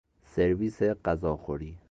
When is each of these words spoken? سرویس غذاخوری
سرویس 0.23 0.83
غذاخوری 0.83 1.79